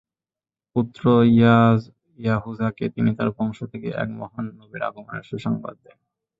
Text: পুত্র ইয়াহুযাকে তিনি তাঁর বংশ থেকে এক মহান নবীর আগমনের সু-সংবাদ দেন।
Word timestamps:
পুত্র 0.75 1.03
ইয়াহুযাকে 2.17 2.85
তিনি 2.95 3.11
তাঁর 3.17 3.29
বংশ 3.37 3.59
থেকে 3.71 3.87
এক 3.95 4.09
মহান 4.19 4.45
নবীর 4.59 4.81
আগমনের 4.83 5.27
সু-সংবাদ 5.29 5.75
দেন। 5.83 5.97